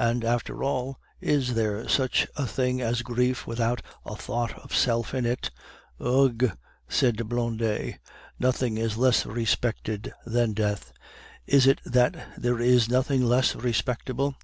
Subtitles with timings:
[0.00, 5.14] And, after all, is there such a thing as grief without a thought of self
[5.14, 5.52] in it?"
[6.00, 6.50] "Ugh!"
[6.88, 8.00] said Blondet.
[8.36, 10.92] "Nothing is less respected than death;
[11.46, 14.34] is it that there is nothing less respectable?"